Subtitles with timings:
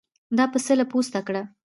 [0.37, 1.41] دا پسه له پوسته کړه.